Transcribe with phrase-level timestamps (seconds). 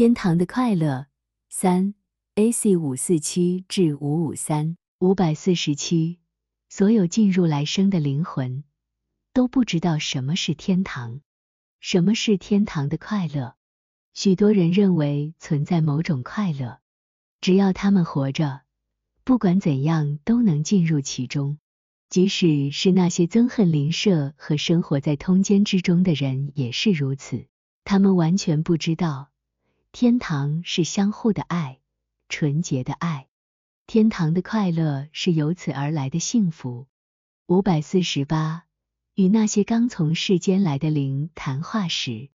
[0.00, 1.08] 天堂的快乐
[1.50, 1.92] 三
[2.34, 6.20] AC 五四七至五五三五百四十七，
[6.70, 8.64] 所有进入来生的灵魂
[9.34, 11.20] 都不知道什么是天堂，
[11.80, 13.56] 什么是天堂的快乐。
[14.14, 16.80] 许多人认为存在某种快乐，
[17.42, 18.62] 只要他们活着，
[19.22, 21.58] 不管怎样都能进入其中。
[22.08, 27.44] 即使是那些憎恨邻舍和生活在通奸之中的人也是如此，
[27.84, 29.29] 他们完全不知道。
[29.92, 31.80] 天堂是相互的爱，
[32.28, 33.26] 纯洁的爱。
[33.88, 36.86] 天堂的快乐是由此而来的幸福。
[37.46, 38.66] 五百四十八，
[39.14, 42.30] 与那些刚从世间来的灵谈话时，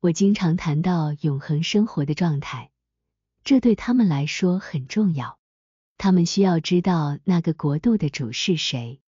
[0.00, 2.70] 我经常谈到永恒生活的状态，
[3.44, 5.38] 这对他们来说很重要。
[5.96, 9.00] 他们需要知道那个国度的主是谁，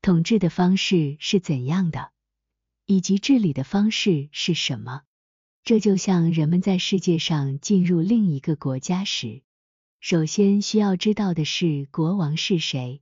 [0.00, 2.10] 统治的方式是怎样的，
[2.86, 5.02] 以及治理的方式是什么。
[5.64, 9.40] 这就像人们在世界上进入另一个国家时，
[9.98, 13.00] 首先需要知道的是国王是谁，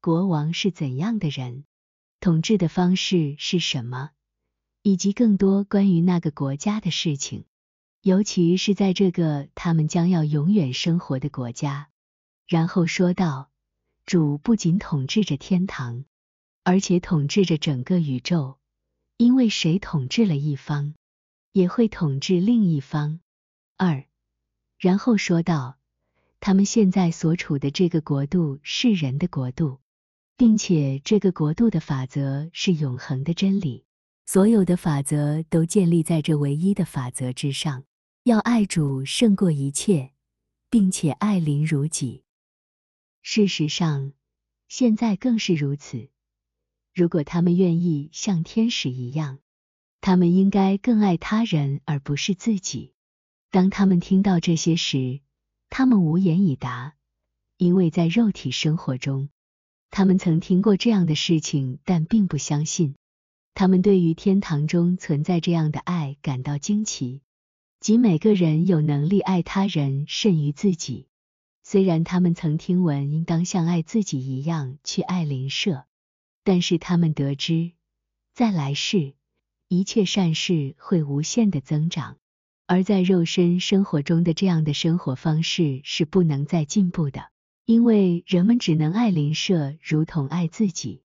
[0.00, 1.66] 国王是怎样的人，
[2.18, 4.12] 统治的方式是什么，
[4.82, 7.44] 以及更多关于那个国家的事情，
[8.00, 11.90] 尤其是在这个他们将要永远生活的国家。
[12.48, 13.50] 然后说道
[14.06, 16.06] ：“主不仅统治着天堂，
[16.64, 18.58] 而且统治着整个宇宙，
[19.18, 20.94] 因为谁统治了一方。”
[21.52, 23.20] 也会统治另一方。
[23.76, 24.04] 二，
[24.78, 25.78] 然后说道，
[26.38, 29.80] 他们现在所处的这个国度是人的国度，
[30.36, 33.84] 并且这个国度的法则是永恒的真理，
[34.26, 37.84] 所有的法则都建立在这唯一的法则之上：
[38.22, 40.12] 要爱主胜过一切，
[40.70, 42.22] 并且爱邻如己。
[43.22, 44.12] 事实上，
[44.68, 46.08] 现在更是如此。
[46.94, 49.38] 如果他们愿意像天使一样。
[50.00, 52.94] 他们应该更爱他人而不是自己。
[53.50, 55.20] 当他们听到这些时，
[55.68, 56.94] 他们无言以答，
[57.56, 59.28] 因为在肉体生活中，
[59.90, 62.94] 他们曾听过这样的事情，但并不相信。
[63.54, 67.20] 他们对于天堂中存在这样的爱感到惊奇，
[67.80, 71.08] 即每个人有能力爱他人甚于自己。
[71.62, 75.84] 虽然他们曾听闻应当像爱自己一样去爱邻舍，
[76.42, 77.72] 但是他们得知，
[78.32, 79.14] 在来世。
[79.72, 82.18] 一切善事会无限的增长，
[82.66, 87.30] 而在肉身生活中的这样的生活方式是不能再进步的，
[87.66, 91.02] 因为人们只能爱邻舍如同爱自己，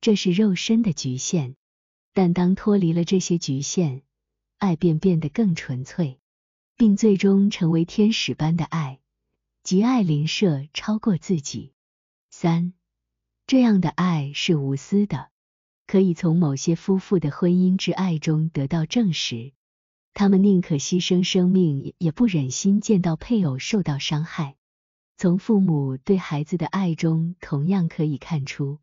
[0.00, 1.54] 这是肉身的局限。
[2.12, 4.02] 但当脱离了这些局限，
[4.58, 6.18] 爱便变得更纯粹，
[6.76, 8.98] 并最终成为天使般的爱，
[9.62, 11.74] 即爱邻舍超过自己。
[12.28, 12.72] 三，
[13.46, 15.30] 这样的爱是无私的。
[15.90, 19.50] 可以从某些夫妇的婚姻之爱中得到证实，
[20.14, 24.54] 他们宁可牺牲生命，也不忍心见到配偶受到伤害。
[25.16, 28.78] 从父母对孩子的爱中，同样可以看出，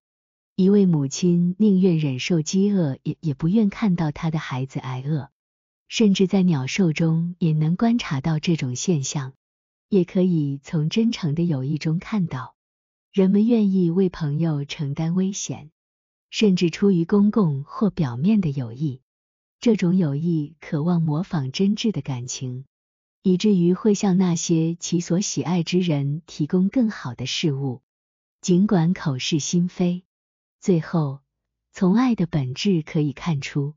[0.57, 5.29] 一位母亲宁愿忍受饥饿，也也不愿看到她的孩子挨饿。
[5.87, 9.31] 甚至在鸟兽中也能观察到这种现象。
[9.87, 12.55] 也可以从真诚的友谊中看到，
[13.13, 15.71] 人们愿意为朋友承担危险。
[16.29, 19.01] 甚至出于公共或表面的友谊，
[19.59, 22.65] 这种友谊渴望模仿真挚的感情，
[23.23, 27.81] 以至于会向那些其所喜爱之人提供更好的事物，
[28.41, 30.03] 尽管口是心非。
[30.59, 31.21] 最后，
[31.71, 33.75] 从爱的本质可以看出，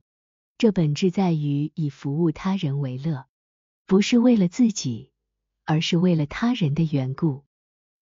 [0.58, 3.26] 这本质在于以服务他人为乐，
[3.86, 5.12] 不是为了自己，
[5.64, 7.44] 而是为了他人的缘故。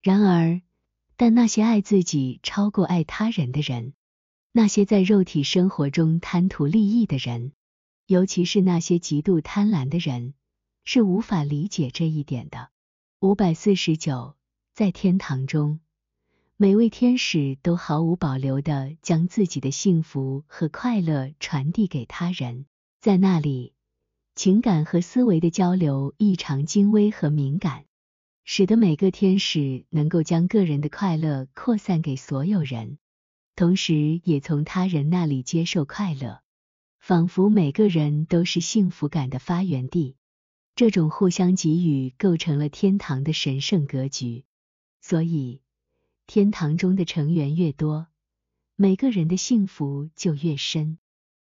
[0.00, 0.62] 然而，
[1.16, 3.94] 但那些爱自己超过爱他人的人，
[4.58, 7.52] 那些在肉体生活中贪图利益的人，
[8.08, 10.34] 尤其是那些极度贪婪的人，
[10.82, 12.68] 是无法理解这一点的。
[13.20, 14.34] 五百四十九，
[14.74, 15.78] 在天堂中，
[16.56, 22.66] 每位天使都毫无保留的将自己的幸福和快乐传递给他人，
[23.00, 23.74] 在那里，
[24.34, 27.84] 情感和思维的交流异常精微和敏感，
[28.42, 32.98] 使得每个天使能够将个人的快乐扩散给所有人。
[33.58, 36.42] 同时，也从他人那里接受快乐，
[37.00, 40.14] 仿佛每个人都是幸福感的发源地。
[40.76, 44.44] 这种互相给予构成了天堂的神圣格局。
[45.00, 45.60] 所以，
[46.28, 48.06] 天堂中的成员越多，
[48.76, 50.98] 每个人的幸福就越深，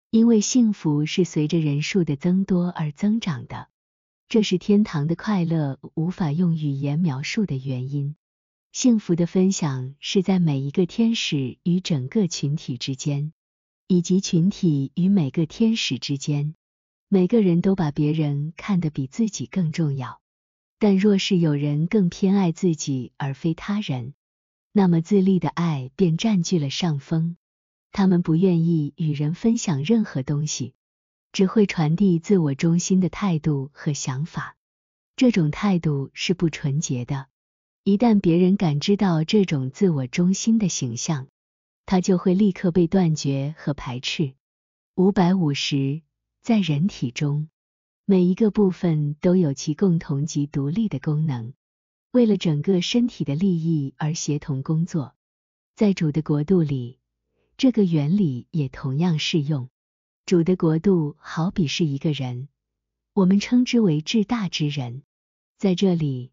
[0.09, 3.67] 因为幸福是随着人数的增多而增长的。
[4.29, 8.15] 这是天堂的快乐无法用语言描述的原因。
[8.75, 13.31] 幸福的分享是在每一个天使与整个群体之间，
[13.88, 16.56] 以及群体与每个天使之间。
[17.07, 20.19] 每个人都把别人看得比自己更重要，
[20.77, 24.13] 但若是有人更偏爱自己而非他人，
[24.74, 27.38] 那么自立的爱便占据了上风。
[27.94, 30.74] 他们不愿意与人分享任何东西，
[31.31, 34.57] 只会传递自我中心的态度和想法。
[35.16, 37.27] 这种态度是不纯洁的。
[37.87, 41.27] 一旦别人感知到这种自我中心的形象，
[41.85, 44.33] 他就会立刻被断绝和排斥。
[44.95, 46.01] 五百五十，
[46.41, 47.47] 在人体中，
[48.03, 51.53] 每一个部分都有其共同及独立的功能，
[52.09, 55.13] 为了整个身体的利益而协同工作。
[55.75, 56.97] 在主的国度里。
[57.55, 59.69] 这个原理也同样适用。
[60.25, 62.49] 主的国度好比是一个人，
[63.13, 65.03] 我们称之为至大之人。
[65.59, 66.31] 在这里，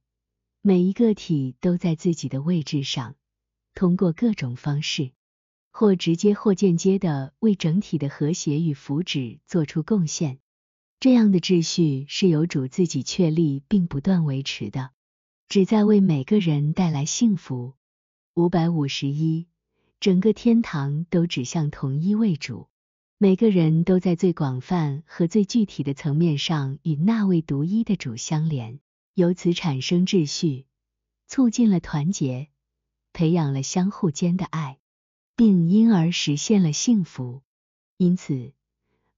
[0.64, 3.16] 每一个体都在自己的位置上，
[3.74, 5.10] 通过各种方式，
[5.72, 10.38] 或直接或间接的为整体的和谐与福祉做出贡献。
[11.00, 14.92] 这样的秩序是由主自己确立并不断维持的，
[15.48, 17.74] 旨在为每个人带来幸福。
[18.34, 19.48] 五百五十一。
[19.98, 22.68] 整个天堂都指向同一位主，
[23.18, 28.78] 每个人都在最广泛和最具体的层面上与那位独一的主相连，
[29.14, 30.66] 由此产生秩序，
[31.26, 32.48] 促进了团结，
[33.12, 34.78] 培养了相互间的爱，
[35.36, 37.42] 并因而实现了幸福。
[37.96, 38.52] 因此，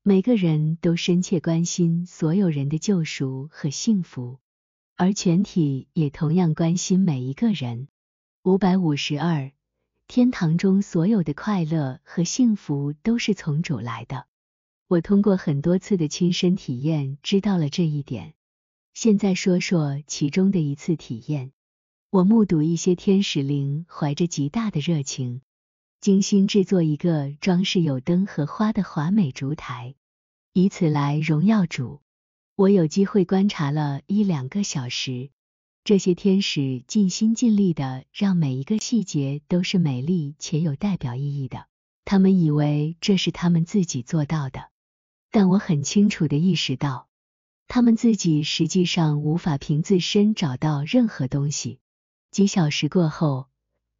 [0.02, 4.40] 每个人都深切关心所有人的救赎和幸福，
[4.96, 7.88] 而全体也同样关心每一个人。
[8.42, 9.52] 五百五十二。
[10.06, 14.26] 天堂中所有的快乐和幸福都是从主来的。
[14.86, 18.34] 我通过很多次的亲身体验知道了这一点。
[18.94, 21.50] 现在说说其中的一次体验。
[22.10, 25.42] 我目睹一些天使灵怀着极大的热情，
[26.00, 29.96] 精心制作一个装饰有灯和花的华美烛台，
[30.52, 32.00] 以此来荣耀主。
[32.54, 35.30] 我有机会观察了一两个小时。
[35.82, 41.66] 这些天使尽心尽力的让每一个细节都是美丽且有代表意义的。
[42.04, 44.70] 他们以为这是他们自己做到的，
[45.32, 47.08] 但我很清楚的意识到，
[47.66, 51.80] 他们自己实际上无法凭自身找到任何东西。
[52.30, 53.48] 几小时过后，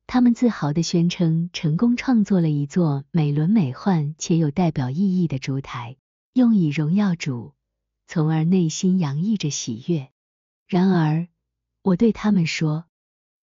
[0.07, 5.97] 他们自豪的宣称成功创作了一座美轮美奂且有代表意义的烛台，
[6.33, 7.55] 用以荣耀主，
[8.07, 10.11] 从而内心洋溢着喜悦。
[10.67, 11.29] 然而，
[11.83, 12.85] 我对他们说，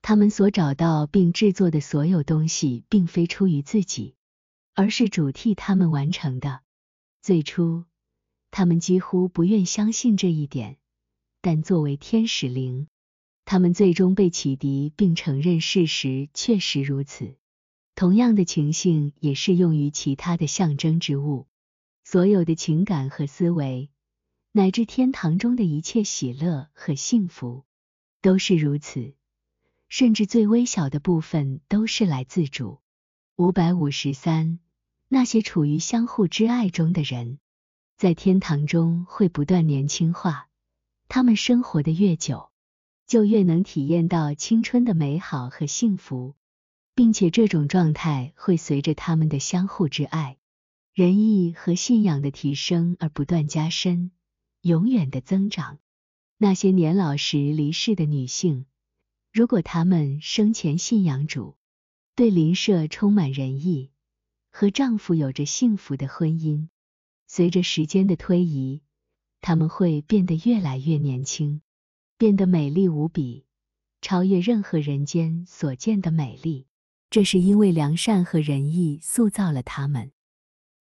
[0.01, 4.15] 他们所找到并制作的所有东西，并非出于自己，
[4.73, 6.62] 而是主替他们完成的。
[7.21, 7.85] 最初，
[8.51, 10.77] 他们几乎不愿相信这一点，
[11.42, 12.88] 但作为天使灵，
[13.45, 17.36] 他们最终被启迪并承认事实确实如此。
[17.95, 21.48] 同样的情形也适用于其他的象征之物，
[22.03, 23.89] 所有的情感和思维，
[24.51, 27.65] 乃至天堂中的一切喜乐和幸福。
[28.21, 29.15] 都是如此，
[29.89, 32.80] 甚至最微小的部分都是来自主。
[33.36, 34.59] 五百五十三，
[35.07, 37.39] 那些处于相互之爱中的人，
[38.01, 40.50] 在天堂中会不断年轻化。
[41.07, 42.50] 他们生活的越久，
[43.06, 46.33] 就越能体验到青春的美好和幸福，
[46.95, 50.39] 并且这种状态会随着他们的相互之爱、
[50.95, 54.09] 仁义和信仰的提升而不断加深，
[54.62, 55.77] 永远的增长。
[56.39, 58.65] 那些年老时离世的女性，
[59.31, 61.56] 如果她们生前信仰主，
[62.16, 63.92] 对邻舍充满仁义，
[64.49, 66.69] 和丈夫有着幸福的婚姻，
[67.33, 68.81] 随着时间的推移，
[69.40, 71.61] 她们会变得越来越年轻，
[72.18, 73.45] 变得美丽无比，
[74.02, 76.68] 超越任何人间所见的美丽。
[77.09, 80.11] 这是因为良善和仁义塑造了她们，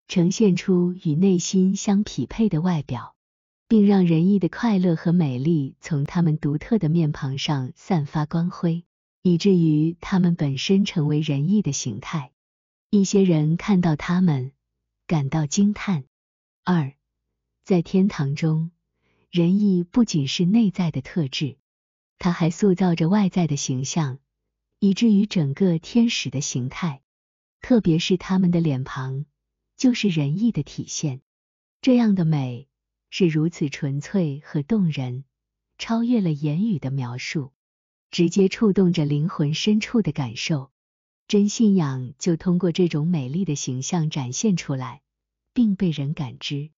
[0.09, 3.15] 呈现出与内心相匹配的外表。
[3.69, 8.83] 并让仁义的快乐和美丽从他们独特的面庞上散发光辉，
[9.21, 12.33] 以至于他们本身成为仁义的形态。
[12.89, 14.51] 一些人看到他们，
[15.07, 16.03] 感到惊叹。
[16.63, 16.93] 二，
[17.63, 18.71] 在天堂中，
[19.29, 21.57] 仁义不仅是内在的特质，
[22.19, 24.19] 它还塑造着外在的形象，
[24.79, 27.01] 以至于整个天使的形态，
[27.61, 29.25] 特别是他们的脸庞，
[29.75, 31.21] 就是仁义的体现。
[31.81, 32.67] 这样的美。
[33.13, 35.25] 是如此纯粹和动人，
[35.77, 37.51] 超越了言语的描述，
[38.09, 40.71] 直接触动着灵魂深处的感受。
[41.27, 45.01] 真信仰就通过这种美丽的形象展现出来，
[45.53, 46.71] 并被人感知。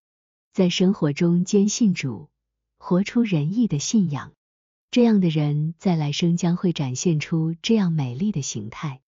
[0.52, 2.30] 在生活中坚信主，
[2.78, 4.34] 活出仁义的信仰，
[4.92, 9.02] 这样的人在来生将会展现出这样美丽的形态。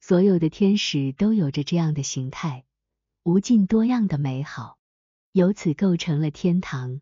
[0.00, 2.64] 所有的天使都有着这样的形态，
[3.22, 4.78] 无尽多样的美好。
[5.32, 7.00] 由此构成了天堂。